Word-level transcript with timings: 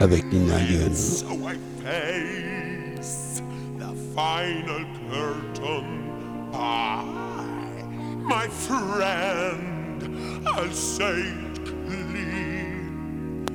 avec 0.00 0.24
Nina 0.32 0.58
curtain. 5.08 6.06
my 8.24 8.48
friend, 8.48 10.46
I'll 10.46 10.72
say 10.72 11.20
it 11.20 11.64
clean. 11.64 13.46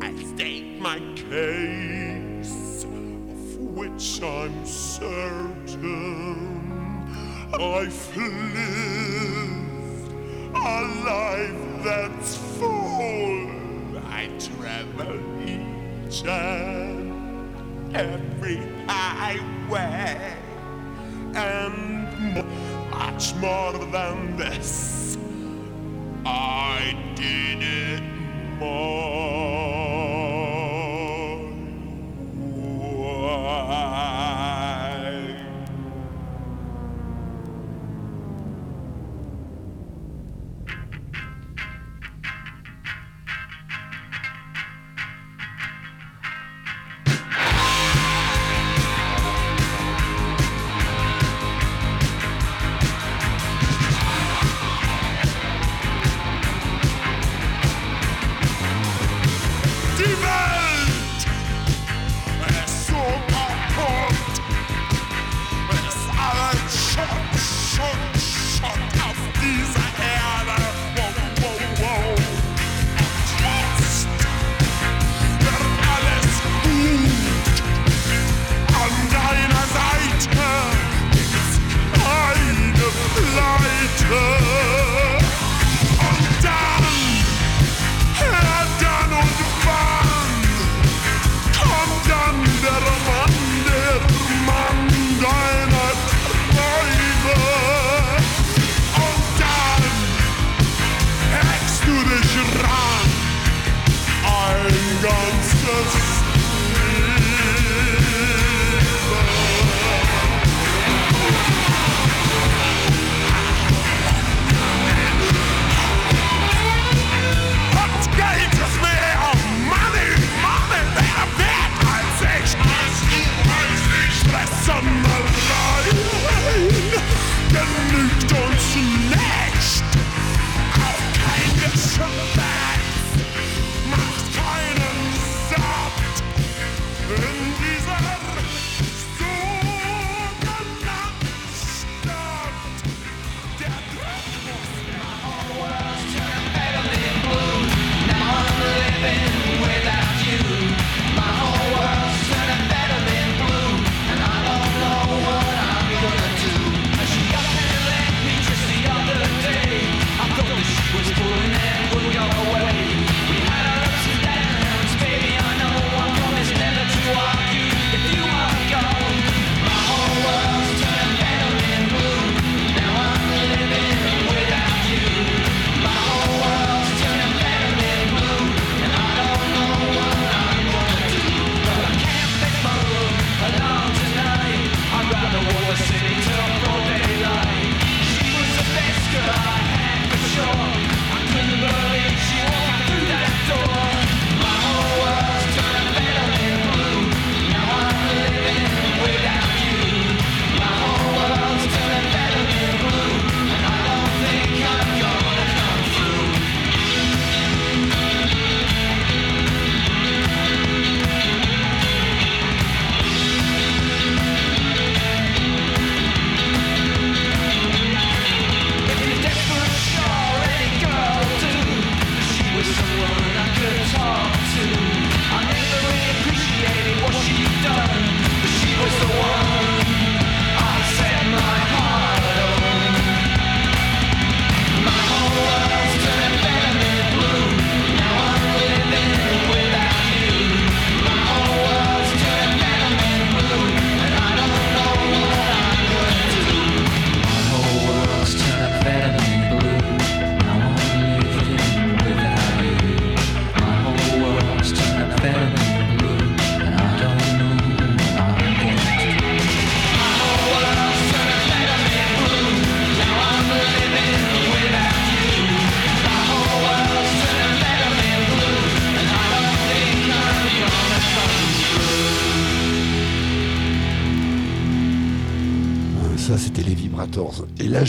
I 0.00 0.14
state 0.22 0.80
my 0.80 0.98
case, 1.16 2.84
of 2.84 3.56
which 3.58 4.22
I'm 4.22 4.64
certain. 4.64 6.50
I've 7.52 8.16
lived 8.16 10.12
a 10.54 10.82
life 11.04 11.84
that's 11.84 12.36
full 12.58 13.39
kitchen, 16.10 17.92
every 17.94 18.58
highway, 18.88 20.36
and 21.34 22.34
much 22.90 23.34
more 23.36 23.72
than 23.72 24.36
this. 24.36 25.16
I 26.26 26.96
did 27.14 27.62
it 27.62 28.02
more. 28.58 29.09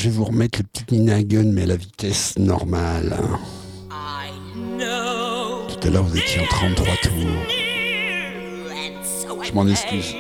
je 0.02 0.10
vais 0.10 0.16
vous 0.16 0.26
remettre 0.26 0.58
le 0.58 0.64
petit 0.64 0.96
Nina 0.96 1.18
Hagen, 1.18 1.52
mais 1.54 1.62
à 1.62 1.68
la 1.68 1.76
vitesse 1.76 2.36
normale. 2.40 3.16
Tout 4.80 5.88
à 5.88 5.90
l'heure, 5.92 6.04
vous 6.04 6.18
étiez 6.18 6.42
en 6.42 6.48
33 6.48 6.96
tours. 7.04 7.12
Je 9.44 9.54
m'en 9.54 9.68
excuse. 9.68 10.16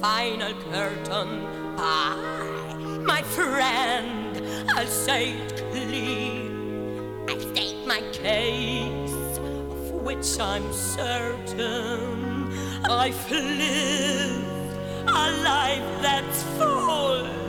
final 0.00 0.54
curtain 0.70 1.28
pie. 1.76 3.02
My 3.04 3.22
friend, 3.22 4.40
I'll 4.76 4.86
say 4.86 5.30
it 5.30 5.64
clean. 5.72 7.28
I 7.28 7.38
state 7.38 7.84
my 7.84 8.00
case, 8.12 9.38
of 9.72 9.90
which 10.04 10.38
I'm 10.38 10.72
certain. 10.72 12.52
I've 12.84 13.28
lived 13.28 14.76
a 15.08 15.30
life 15.42 16.02
that's 16.02 16.44
full. 16.56 17.41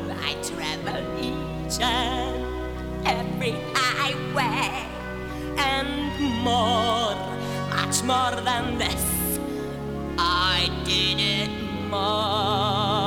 ocean, 1.84 3.06
every 3.06 3.56
highway, 3.74 4.86
and 5.58 6.44
more, 6.44 7.16
much 7.70 8.04
more 8.04 8.42
than 8.42 8.78
this. 8.78 9.40
I 10.18 10.70
did 10.86 11.20
it 11.20 11.52
more. 11.90 13.03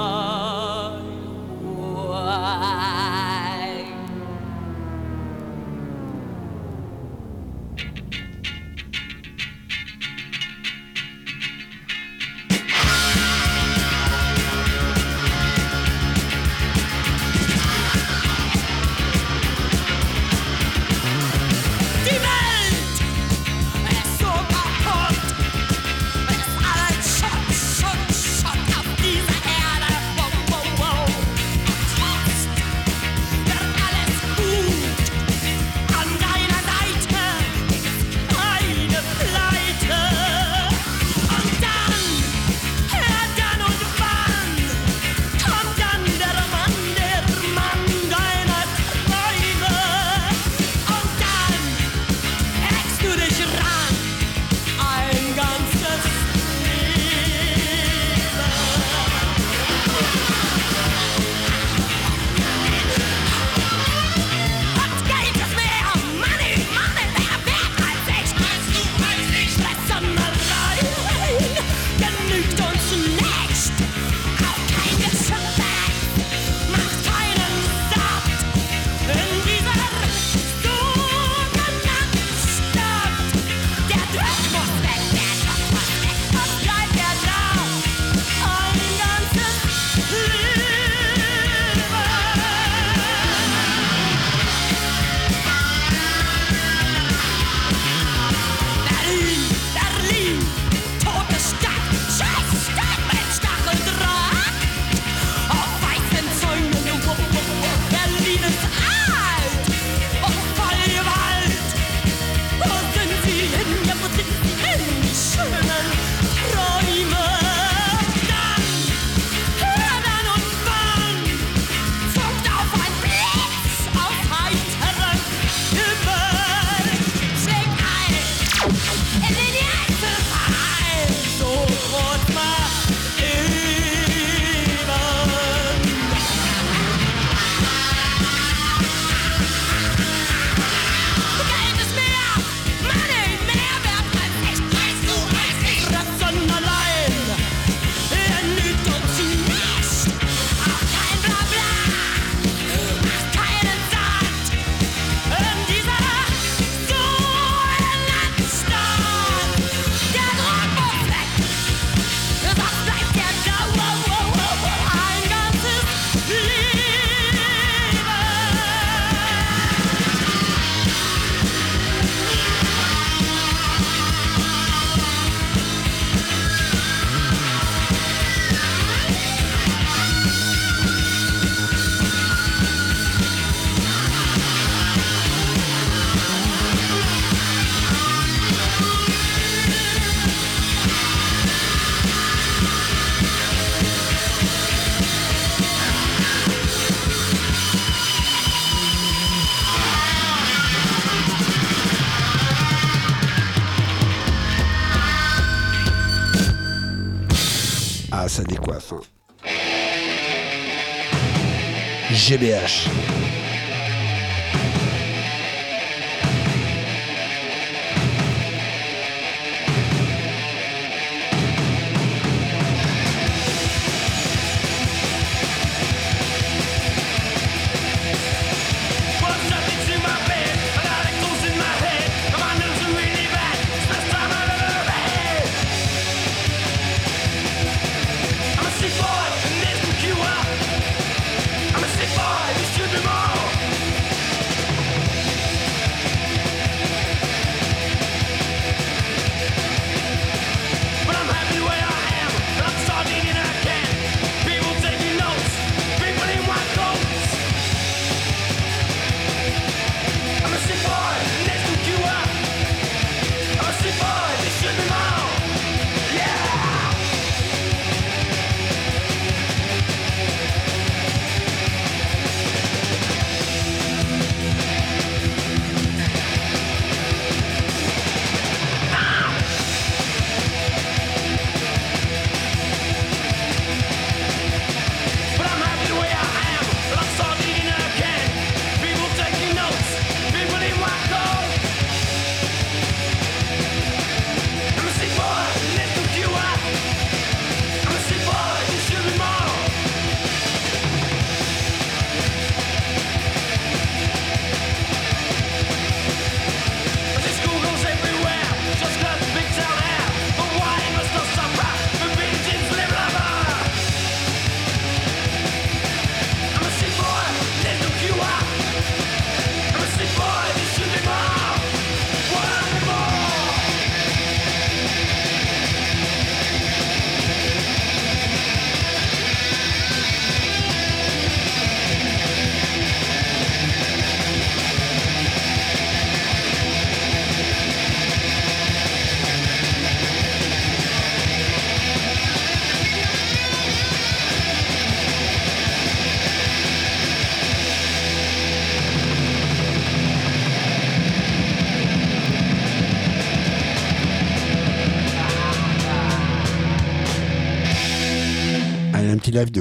live 359.36 359.50
de 359.50 359.60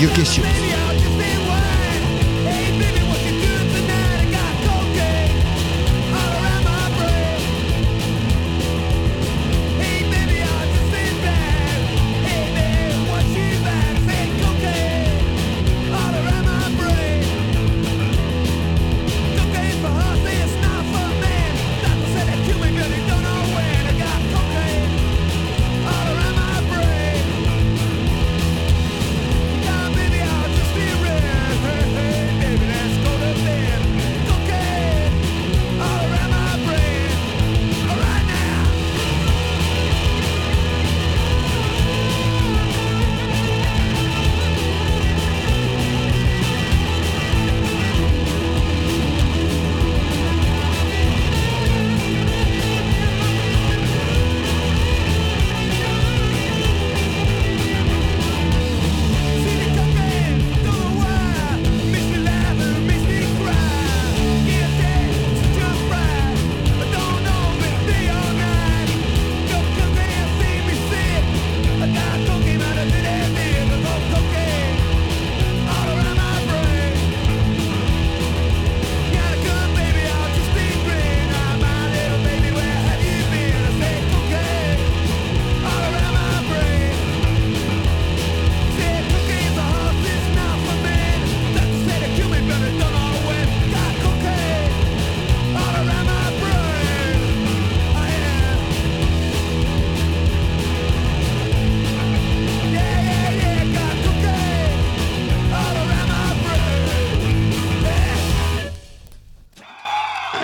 Your 0.00 0.12
Questions. 0.12 0.87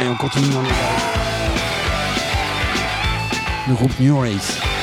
et 0.05 0.09
on 0.09 0.17
continue 0.17 0.49
dans 0.49 0.63
les 0.63 0.69
Le 3.69 3.75
groupe 3.75 3.99
New 4.01 4.19
Race. 4.19 4.74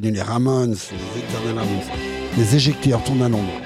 connu 0.00 0.12
les 0.12 0.22
Ramones, 0.22 0.76
les 1.14 1.20
Eternal 1.20 1.64
Ramones, 1.64 1.80
les 2.36 2.54
éjectés, 2.54 2.92
retourne 2.92 3.22
à 3.22 3.28
Londres. 3.28 3.65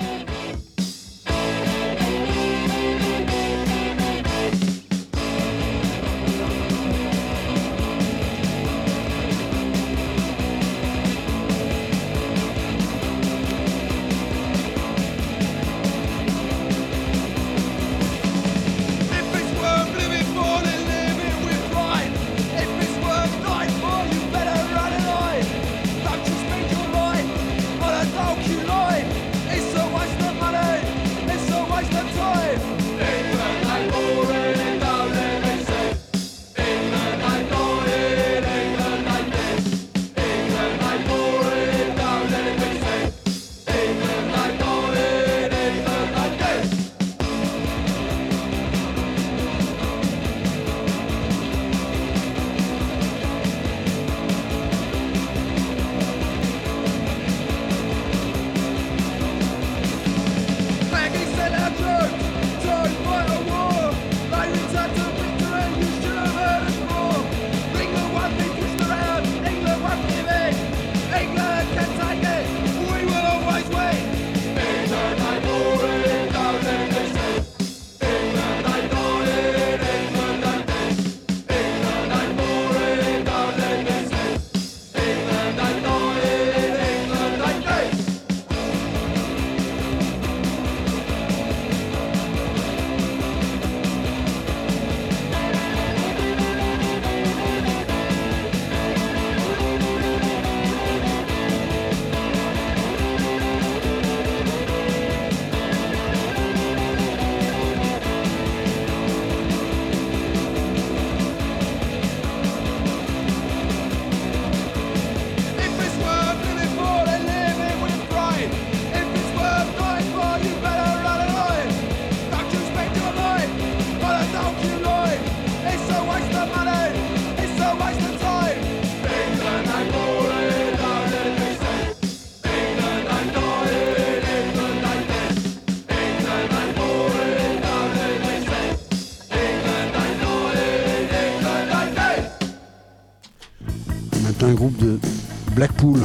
Blackpool 145.61 146.01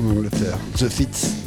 en 0.00 0.10
Angleterre, 0.10 0.58
The 0.76 0.90
Fits. 0.90 1.37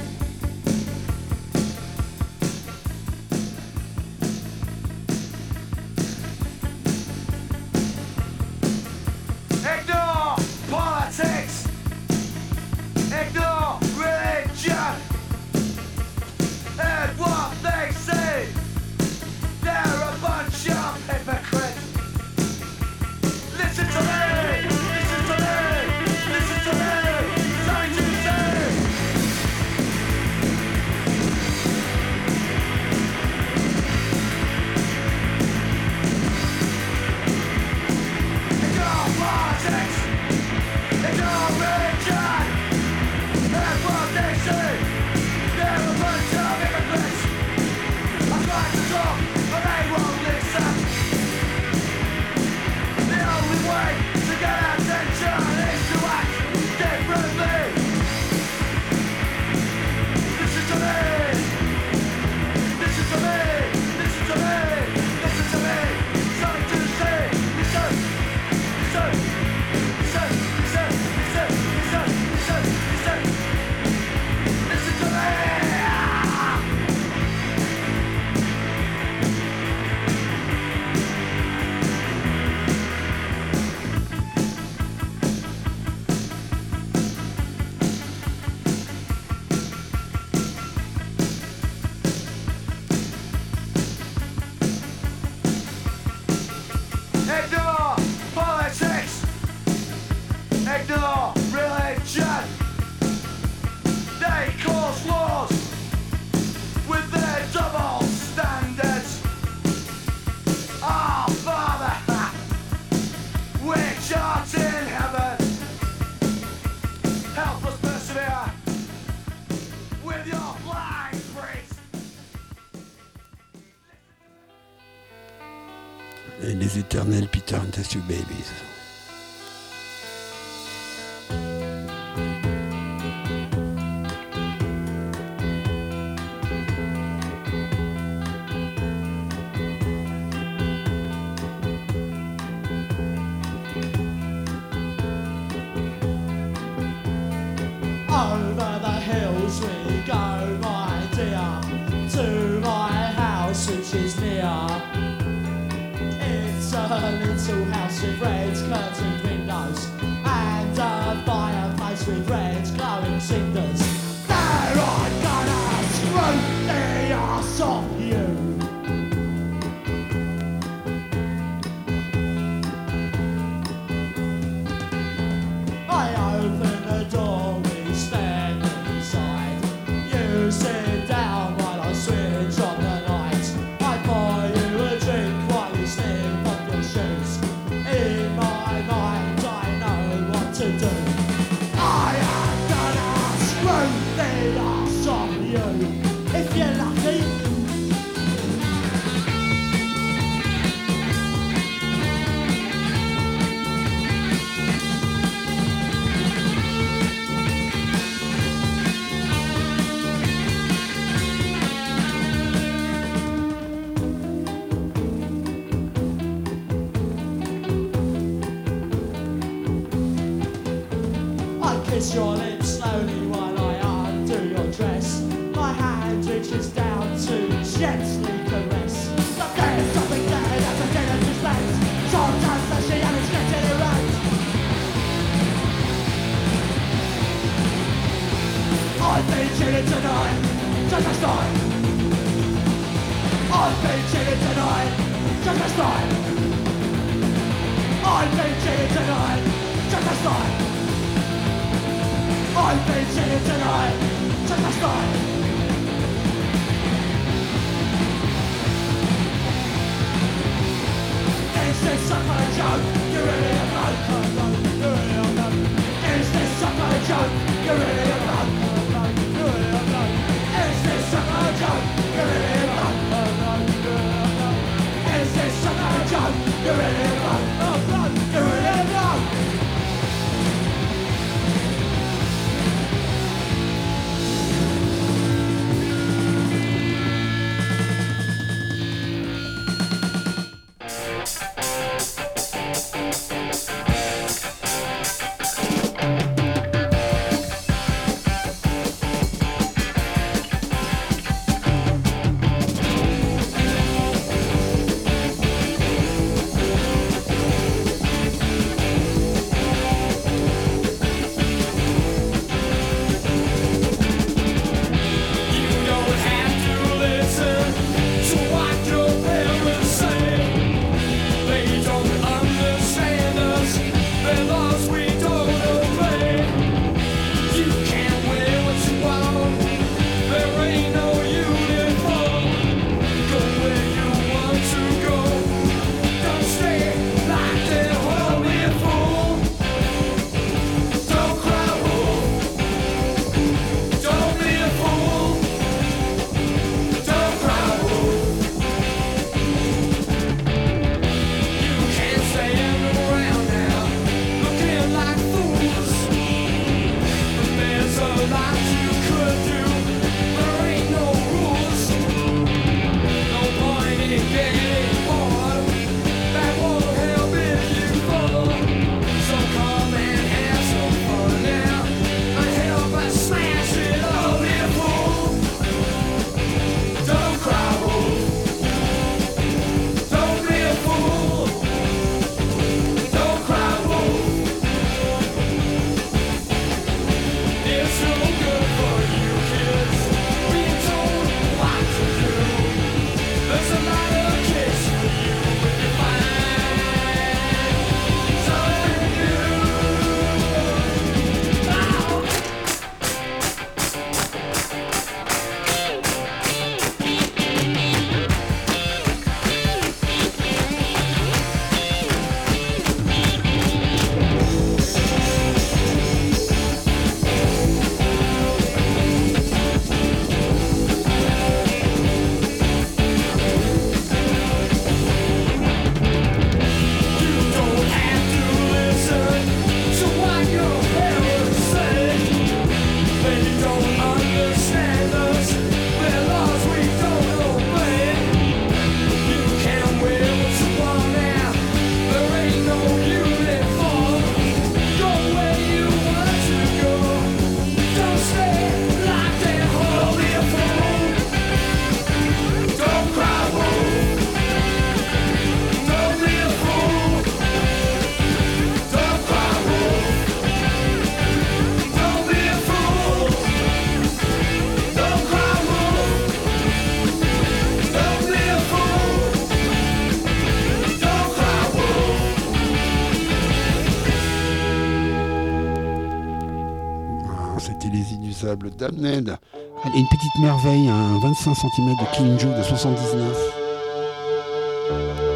Damned. 478.81 479.37
Allez, 479.83 479.99
une 479.99 480.07
petite 480.07 480.39
merveille, 480.41 480.87
un 480.89 481.19
25 481.19 481.53
cm 481.53 481.95
de 481.99 482.15
Killing 482.15 482.57
de 482.57 482.63
79. 482.63 483.37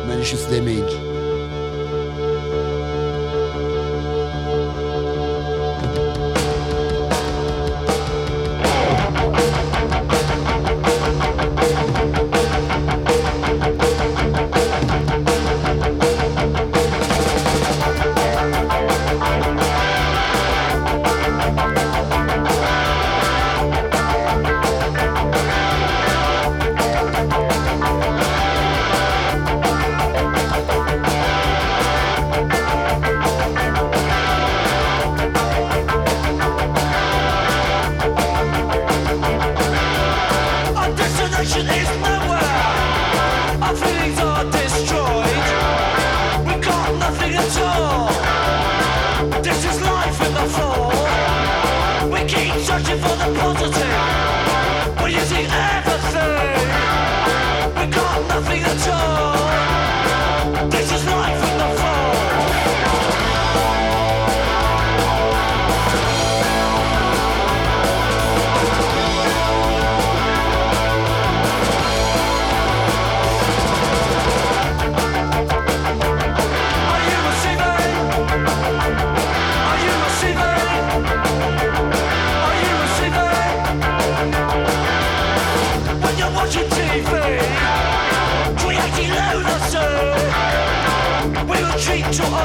Malicious 0.07 0.49
Damage. 0.49 1.04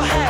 your 0.00 0.08
head. 0.08 0.29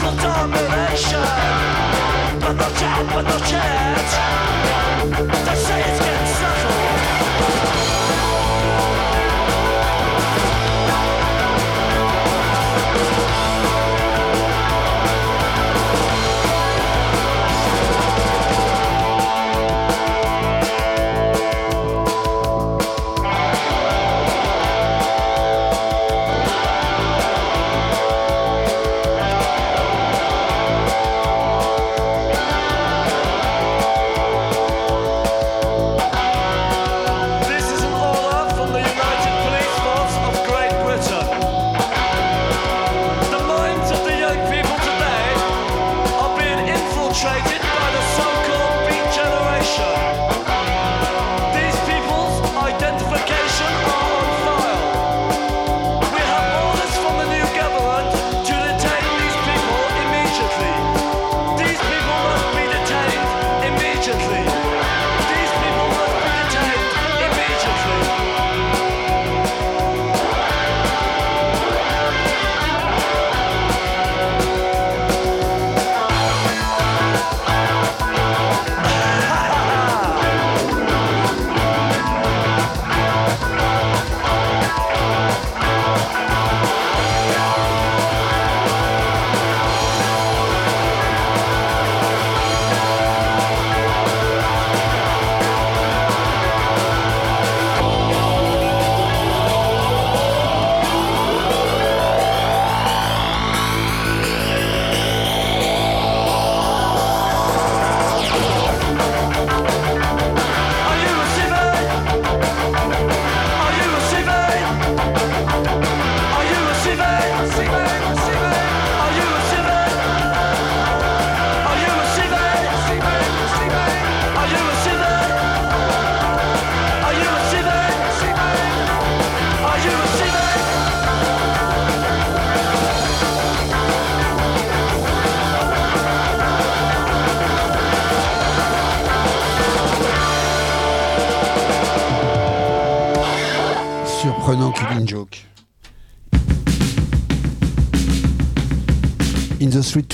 contamination. 0.00 1.26
But 2.40 2.54
no 2.54 2.68
doubt, 2.80 3.06
but 3.14 3.24
no 3.24 3.38
chance. 3.46 3.86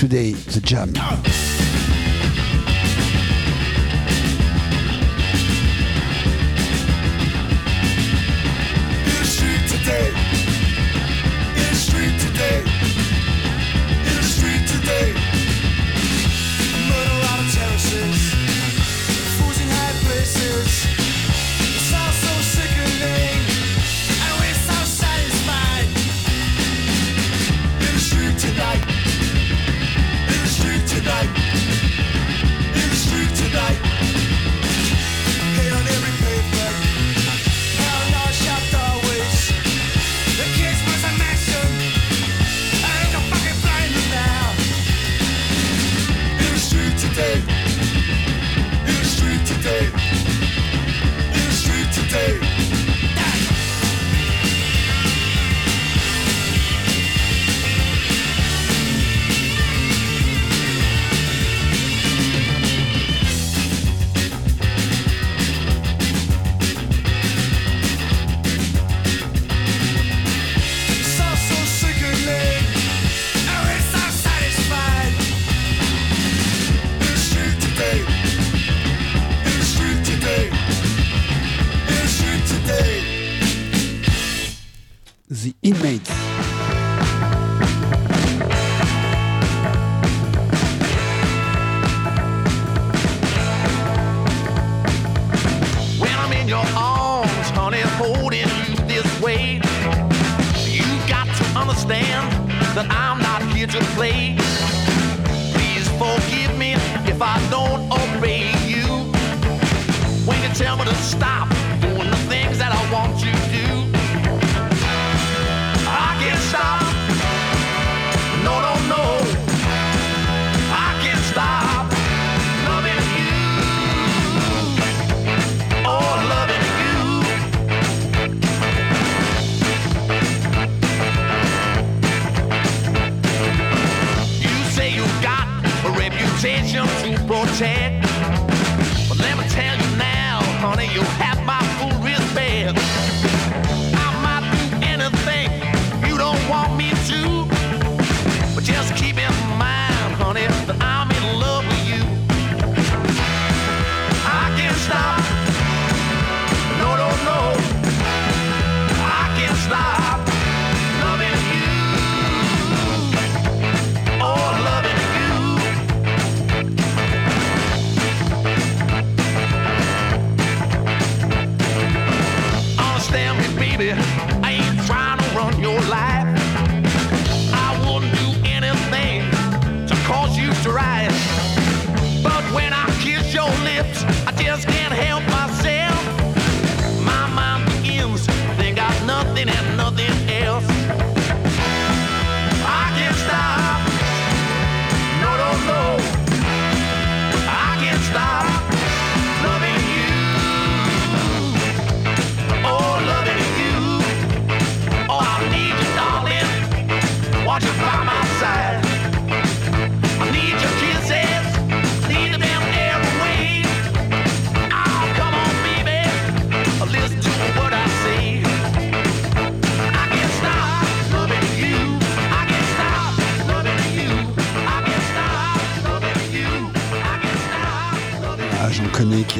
today, 0.03 0.33
The 0.33 0.59
Jam. 0.59 1.52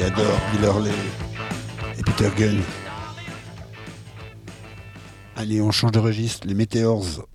qui 0.04 0.12
adore 0.12 0.40
Bill 0.52 0.66
Hurley 0.66 0.92
et 1.98 2.04
Peter 2.04 2.30
Gunn. 2.38 2.62
Allez, 5.36 5.62
on 5.62 5.72
change 5.72 5.92
de 5.92 6.00
registre, 6.00 6.48
les 6.48 6.54
Météores. 6.54 7.26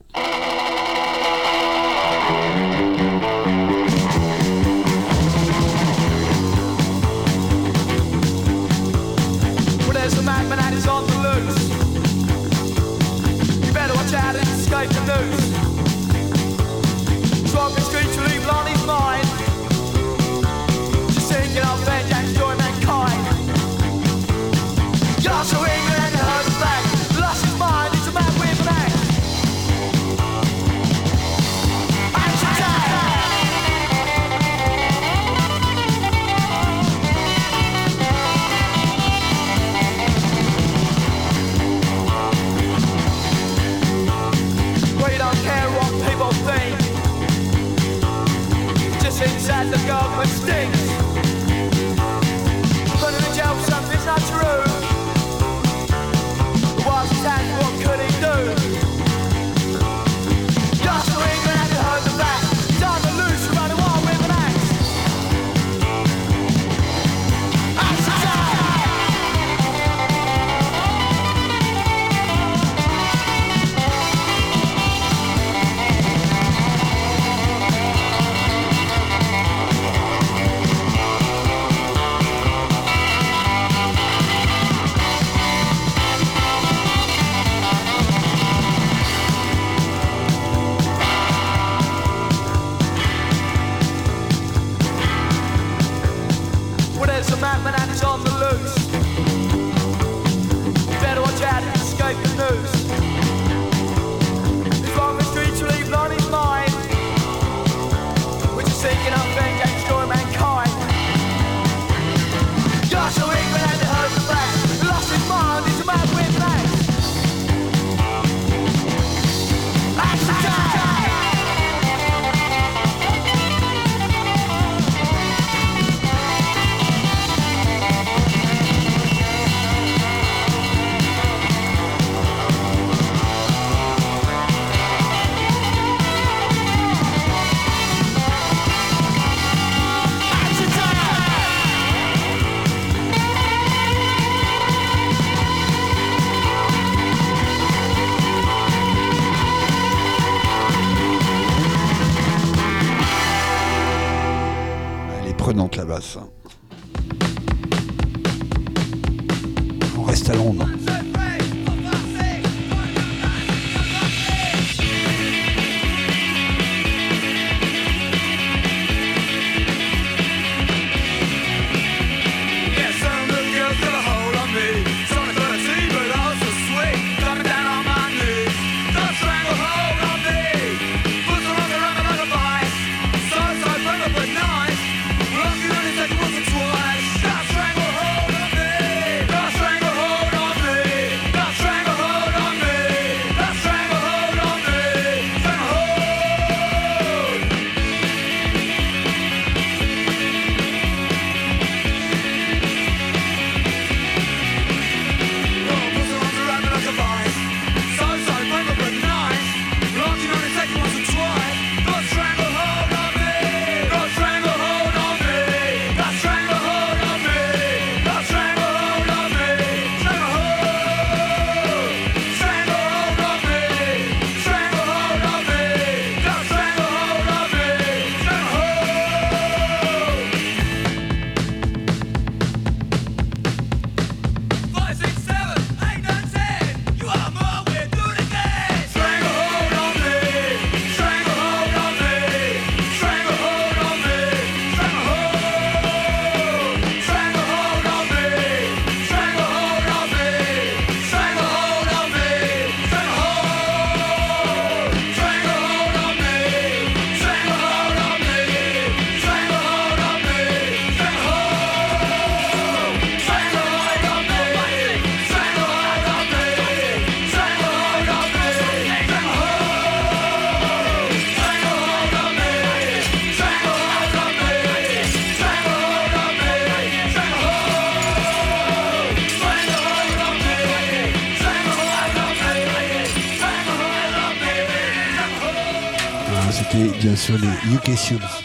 c'était 286.71 286.99
bien 286.99 287.17
sûr 287.17 287.37
les 287.39 287.75
UK 287.75 287.97
Subs. 287.97 288.45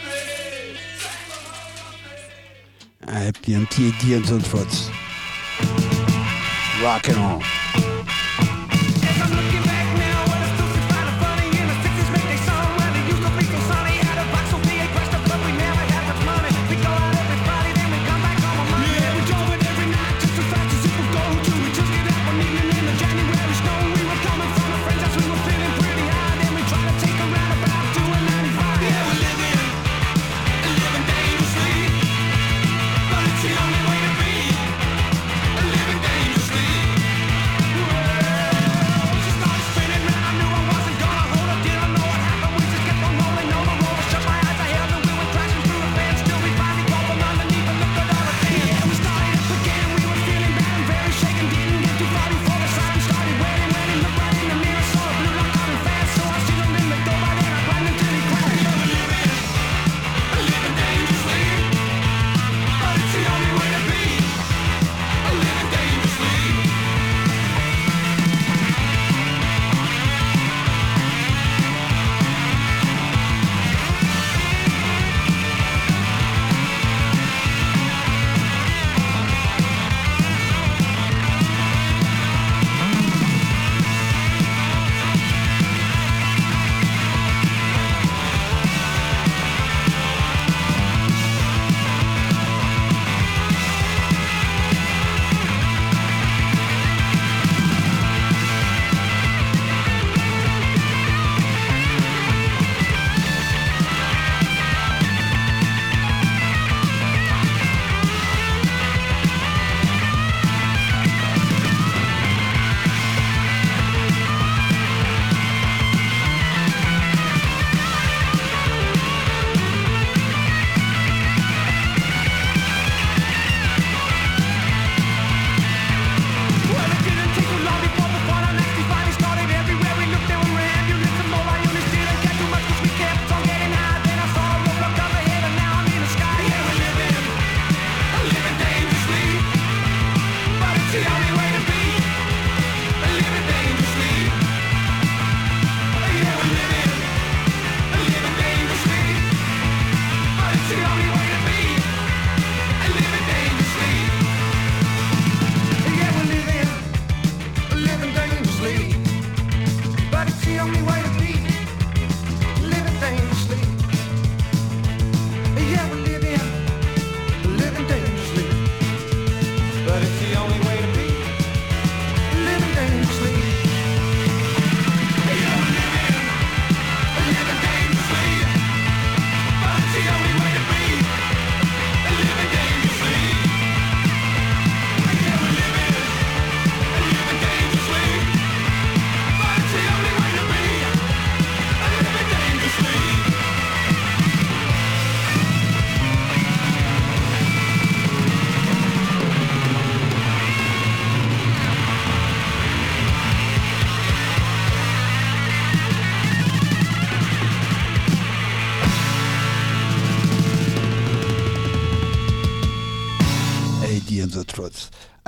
Et 3.08 3.32
puis 3.42 3.56
un 3.56 3.64
petit 3.66 3.88
Eddie 3.88 4.16
Hanson 4.16 4.40
Rock 6.82 7.10
and 7.10 7.34
roll. 7.36 7.63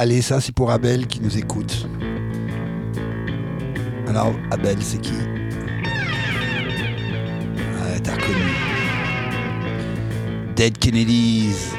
Allez, 0.05 0.21
ça 0.21 0.39
c'est 0.39 0.53
pour 0.53 0.69
Abel 0.69 1.07
qui 1.07 1.19
nous 1.19 1.35
écoute. 1.35 1.89
Alors, 4.07 4.35
Abel, 4.51 4.77
c'est 4.79 5.01
qui? 5.01 5.15
Ah, 7.79 7.99
t'as 8.03 8.13
reconnu. 8.13 8.53
Dead 10.55 10.77
Kennedys. 10.77 11.71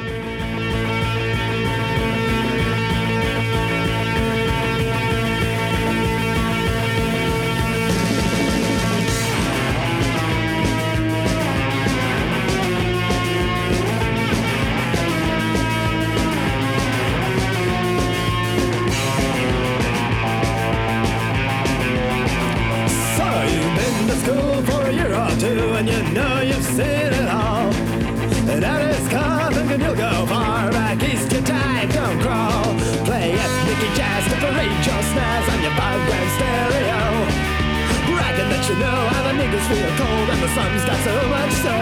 Feel 39.68 39.96
cold 39.96 40.28
and 40.30 40.42
the 40.42 40.48
sun's 40.54 40.84
got 40.84 41.00
so 41.02 41.28
much 41.28 41.52
so. 41.66 41.76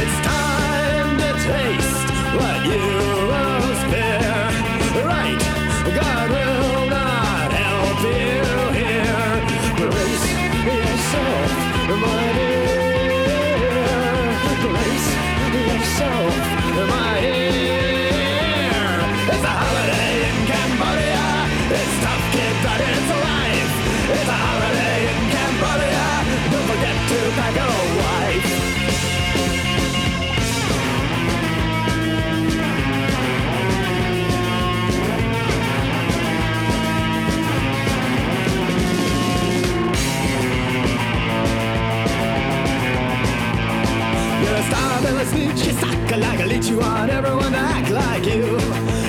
It's 0.00 0.16
time 0.28 1.16
to 1.22 1.30
taste 1.48 2.08
what 2.36 2.66
you 2.66 3.28
most 3.30 3.61
like 46.22 46.40
a 46.40 46.46
leech, 46.46 46.68
you 46.68 46.78
want 46.78 47.10
everyone 47.10 47.52
to 47.52 47.58
act 47.58 47.90
like 47.90 48.24
you. 48.24 48.42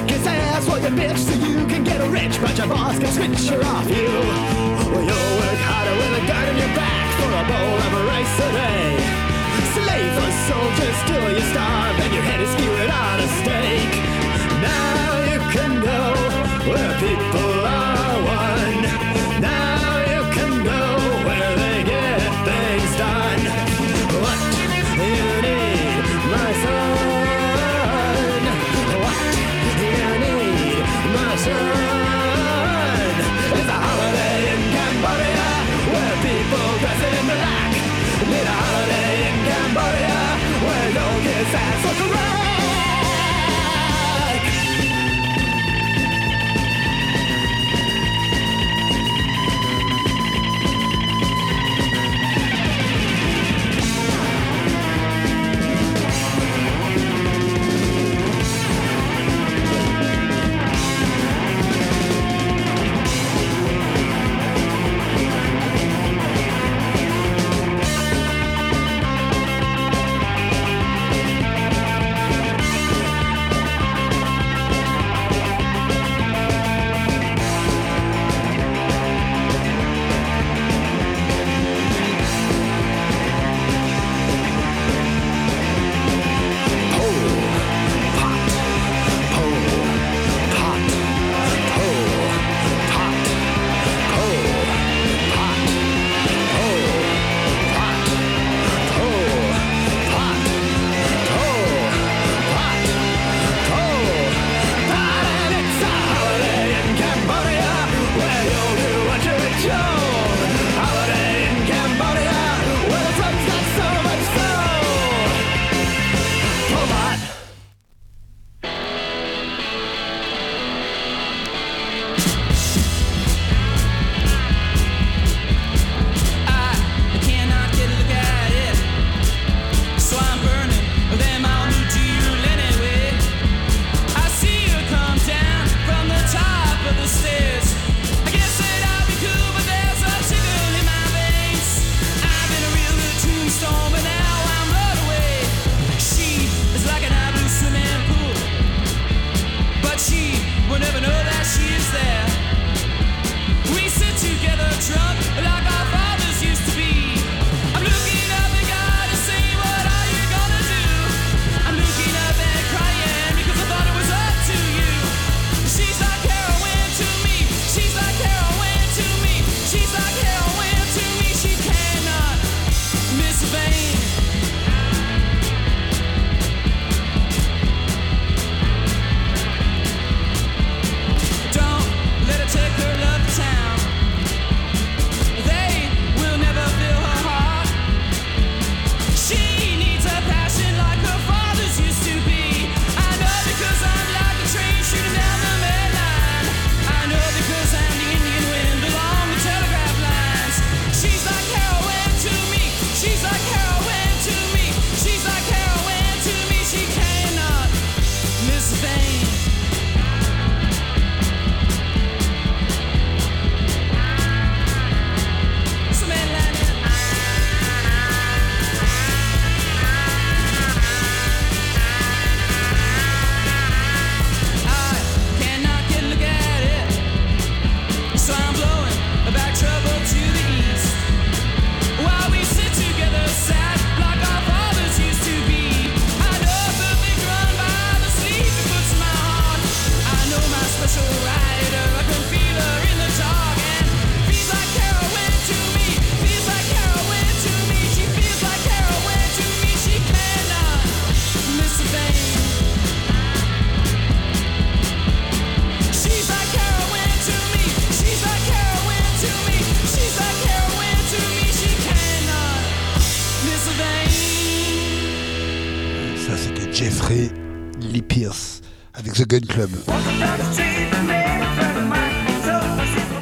Kiss 0.10 0.26
ass 0.26 0.66
for 0.68 0.80
your 0.80 0.92
bitch 0.92 1.18
so 1.18 1.34
you 1.48 1.66
can 1.68 1.84
get 1.84 2.00
rich, 2.10 2.36
but 2.42 2.58
your 2.58 2.68
boss 2.68 2.98
can 3.00 3.12
switch 3.12 3.50
her 3.50 3.62
off 3.74 3.88
you. 3.90 4.10
Well, 4.92 5.04
you'll 5.08 5.34
work 5.44 5.62
harder 5.70 5.96
with 6.02 6.22
a 6.22 6.24
gun 6.32 6.46
in 6.52 6.58
your 6.64 6.74
back 6.82 7.08
for 7.20 7.32
a 7.42 7.44
bowl 7.52 7.78
of 7.86 7.92
rice 8.12 8.38
a 8.48 8.50
day. 8.62 8.88
Slave 9.76 10.16
or 10.24 10.32
soldier, 10.50 10.92
still 11.04 11.28
you 11.38 11.44
starve, 11.54 11.96
and 12.04 12.12
your 12.14 12.26
head 12.30 12.40
is 12.46 12.52
skewered 12.56 12.92
on 13.04 13.18
a 13.26 13.30
stake. 13.40 13.96
Now 14.70 15.08
you 15.30 15.40
can 15.56 15.72
go 15.90 16.00
where 16.70 16.94
people 17.00 17.43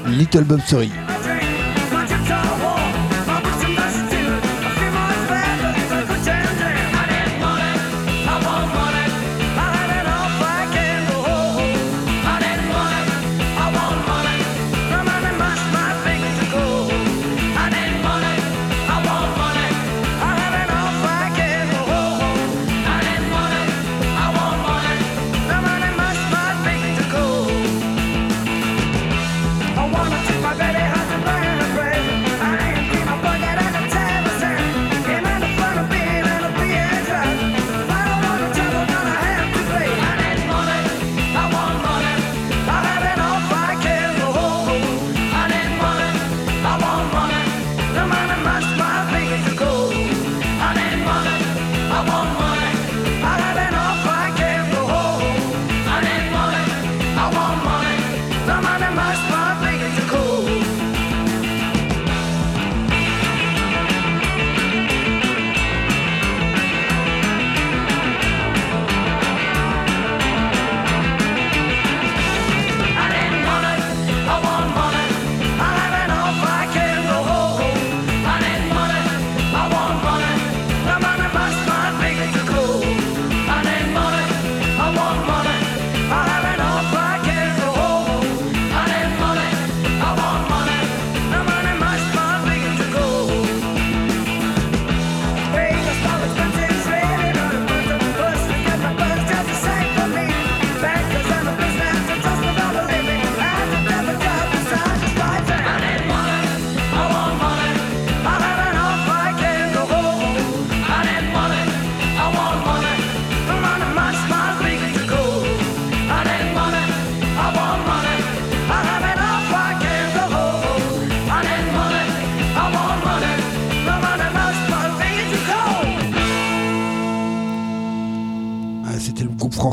Little 0.08 0.44
Bob 0.44 0.62
Story. 0.62 1.11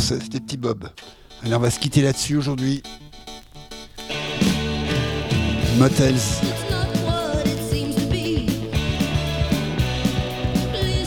C'était 0.08 0.40
Petit 0.40 0.56
Bob. 0.56 0.88
Allez, 1.42 1.54
on 1.54 1.58
va 1.58 1.70
se 1.70 1.78
quitter 1.78 2.00
là-dessus 2.00 2.36
aujourd'hui. 2.36 2.82
Motels. 5.76 6.14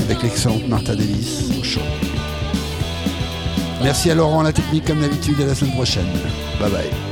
Avec 0.02 0.22
l'excellente 0.22 0.68
Martha 0.68 0.95
Davis 0.95 1.49
au. 1.64 1.82
Merci 3.82 4.12
à 4.12 4.16
Laurent, 4.16 4.43
la 4.43 4.54
technique 4.54 4.86
comme 4.86 5.02
d'habitude, 5.02 5.41
à 5.41 5.45
la 5.45 5.56
semaine 5.56 5.74
prochaine. 5.74 6.06
Bye 6.60 6.70
bye. 6.70 7.11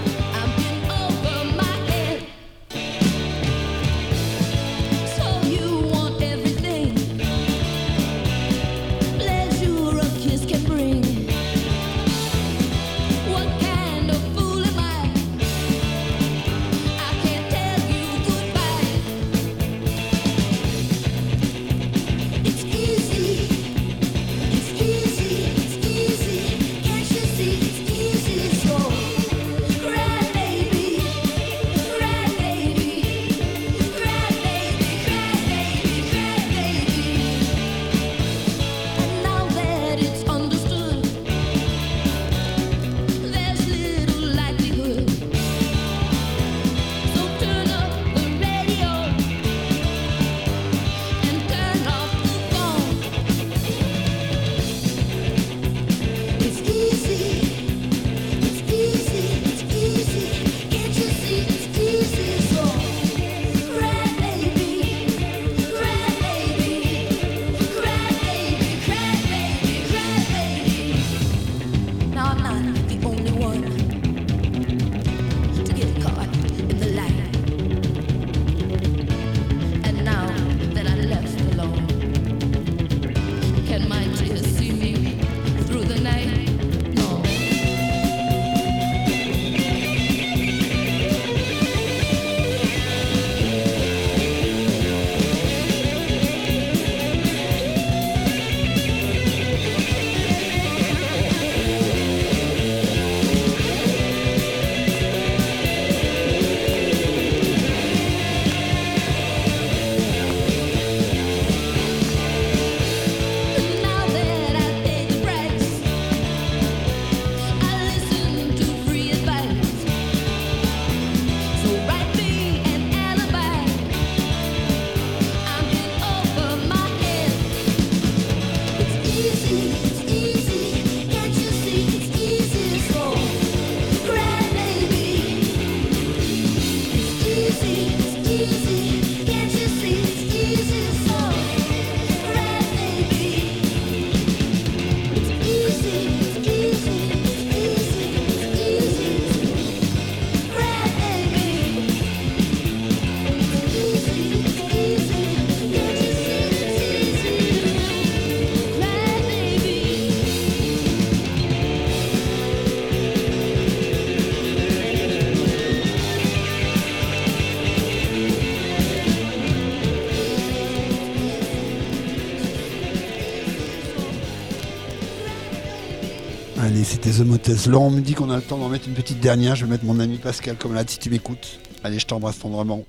Motels. 177.50 177.72
Laurent 177.72 177.90
me 177.90 178.02
dit 178.02 178.14
qu'on 178.14 178.30
a 178.30 178.36
le 178.36 178.42
temps 178.42 178.58
d'en 178.58 178.70
mettre 178.70 178.88
une 178.88 178.94
petite 178.94 179.20
dernière. 179.20 179.56
Je 179.56 179.66
vais 179.66 179.72
mettre 179.72 179.86
mon 179.86 180.00
ami 180.00 180.18
Pascal 180.18 180.56
comme 180.56 180.74
là, 180.74 180.84
si 180.86 181.00
tu 181.00 181.10
m'écoutes. 181.10 181.60
Allez, 181.84 182.00
je 182.00 182.06
t'embrasse 182.06 182.40
tendrement. 182.40 182.84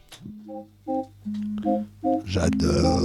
J'adore. 2.24 3.00